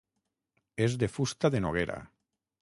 És 0.85 0.95
de 1.03 1.09
fusta 1.17 1.53
de 1.57 1.63
noguera. 1.67 1.99